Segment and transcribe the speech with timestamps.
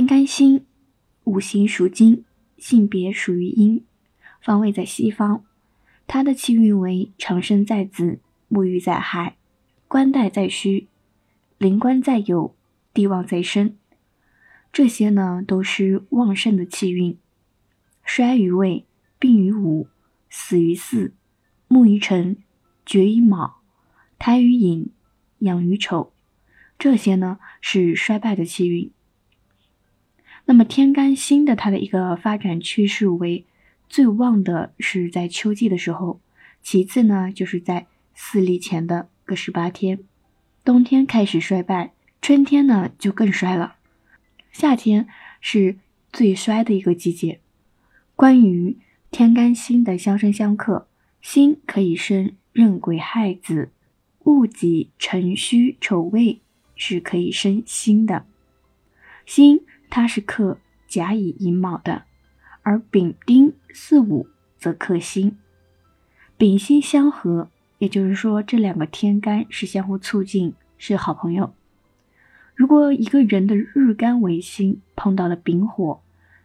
[0.00, 0.64] 天干星，
[1.24, 2.24] 五行属金，
[2.56, 3.84] 性别属于阴，
[4.40, 5.44] 方位在西方。
[6.06, 8.18] 它的气运为长生在子，
[8.48, 9.36] 沐浴在亥，
[9.88, 10.88] 官带在戌，
[11.58, 12.54] 临官在酉，
[12.94, 13.76] 地旺在申。
[14.72, 17.18] 这些呢都是旺盛的气运。
[18.02, 18.86] 衰于未，
[19.18, 19.88] 病于午，
[20.30, 21.12] 死于巳，
[21.68, 22.38] 木于辰，
[22.86, 23.60] 绝于卯，
[24.18, 24.88] 胎于寅，
[25.40, 26.14] 养于丑。
[26.78, 28.90] 这些呢是衰败的气运。
[30.50, 33.46] 那么天干星的它的一个发展趋势为
[33.88, 36.18] 最旺的是在秋季的时候，
[36.60, 37.86] 其次呢就是在
[38.16, 40.00] 四立前的个十八天，
[40.64, 43.76] 冬天开始衰败，春天呢就更衰了，
[44.50, 45.06] 夏天
[45.40, 45.76] 是
[46.12, 47.38] 最衰的一个季节。
[48.16, 48.76] 关于
[49.12, 50.88] 天干星的相生相克，
[51.22, 53.70] 辛可以生壬癸亥子，
[54.24, 56.40] 戊己辰戌丑未
[56.74, 58.26] 是可以生辛的，
[59.24, 59.60] 辛。
[59.90, 62.04] 它是克甲乙寅卯的，
[62.62, 65.36] 而丙丁巳午则克辛。
[66.38, 71.52] 丙辛相合，也就是说这两个天干是相互促进，是好朋友。
[72.54, 76.00] 如果一个人的日干为辛，碰到了丙火，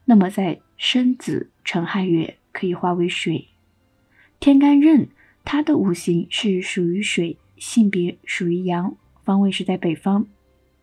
[0.05, 3.49] 那么在申子辰亥月可以化为水。
[4.39, 5.09] 天干壬，
[5.43, 10.25] 它的五行是属于水，性别属于阳，方位是在北方，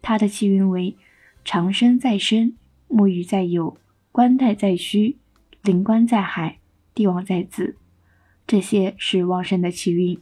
[0.01, 0.97] 它的气运为。
[1.45, 2.57] 长生在申，
[2.89, 3.77] 沐浴在酉，
[4.13, 5.19] 官带在戌，
[5.63, 6.61] 灵官在亥，
[6.95, 7.77] 帝王在子，
[8.47, 10.21] 这些是旺盛的气运。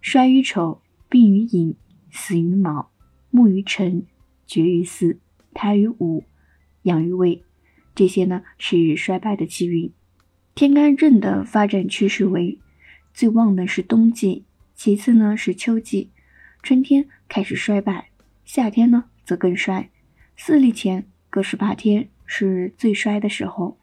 [0.00, 1.76] 衰于丑，病于寅，
[2.10, 2.90] 死于卯，
[3.30, 4.04] 木于辰，
[4.46, 5.20] 绝于巳，
[5.54, 6.24] 胎于午，
[6.82, 7.44] 养于未，
[7.94, 9.92] 这些呢是衰败的气运。
[10.56, 12.58] 天干壬的发展趋势为
[13.14, 16.10] 最旺的是冬季，其次呢是秋季，
[16.62, 18.10] 春天开始衰败，
[18.44, 19.88] 夏天呢则更衰。
[20.36, 23.78] 四立前各十八天是最衰的时候。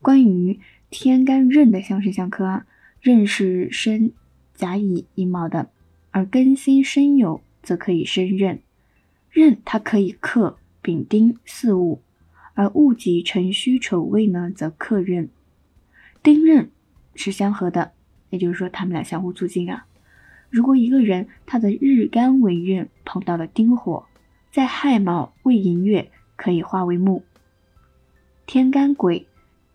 [0.00, 0.58] 关于
[0.90, 2.66] 天干壬的相生相克啊，
[3.00, 4.10] 壬是生
[4.54, 5.70] 甲乙寅卯的，
[6.10, 8.60] 而庚辛申酉则可以生壬。
[9.30, 12.02] 壬它可以克丙丁巳午，
[12.54, 15.28] 而戊己辰戌丑未呢则克壬。
[16.22, 16.70] 丁壬
[17.14, 17.92] 是相合的，
[18.30, 19.86] 也就是说他们俩相互促进啊。
[20.50, 24.06] 如果一个人他的日干为壬，碰到了丁火。
[24.52, 27.24] 在亥卯未寅月可以化为木。
[28.44, 29.26] 天干癸，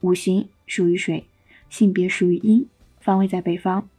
[0.02, 1.26] 五行属于水，
[1.68, 3.90] 性别属于阴，方位在北方。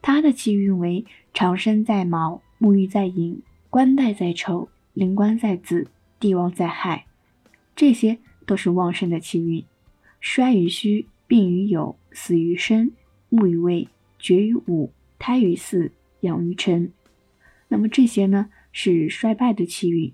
[0.00, 5.88] 它的气运为长生在卯，沐浴在寅，官带在丑，临官在子，
[6.20, 7.06] 地旺在亥。
[7.74, 9.64] 这些都是旺盛的气运。
[10.20, 12.92] 衰于戌，病于酉，死于申，
[13.28, 13.88] 木于未，
[14.20, 15.90] 绝于午，胎于巳，
[16.20, 16.92] 养于辰。
[17.66, 18.50] 那么这些呢？
[18.72, 20.12] 是衰败的气运，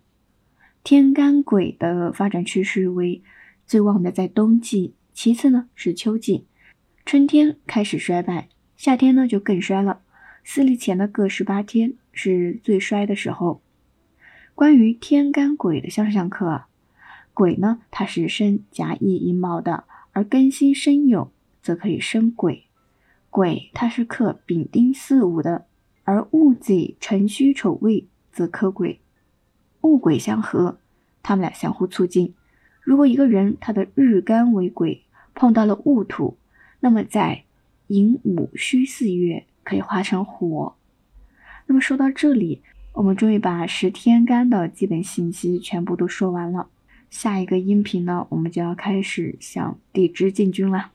[0.84, 3.22] 天干癸的发展趋势为
[3.64, 6.44] 最旺的在冬季，其次呢是秋季，
[7.06, 10.00] 春天开始衰败，夏天呢就更衰了。
[10.42, 13.62] 四立前的各十八天是最衰的时候。
[14.54, 16.64] 关于天干癸的相生相克，
[17.32, 21.28] 癸呢它是生甲乙寅卯的，而庚辛申酉
[21.62, 22.64] 则可以生癸。
[23.30, 25.66] 癸它是克丙丁巳午的，
[26.02, 28.08] 而戊己辰戌丑未。
[28.38, 29.00] 则克癸，
[29.80, 30.78] 戊癸相合，
[31.24, 32.34] 他们俩相互促进。
[32.80, 35.02] 如果一个人他的日干为癸，
[35.34, 36.38] 碰到了戊土，
[36.78, 37.42] 那么在
[37.88, 40.76] 寅午戌四月可以化成火。
[41.66, 42.62] 那么说到这里，
[42.92, 46.68] 我们终于把十天干的基本信息全部都说完了。
[47.10, 50.92] 下一个音频呢，我们就要开始向地支进军了。